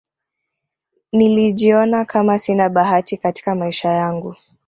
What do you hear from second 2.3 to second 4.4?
sina bahati Katika maisha yangu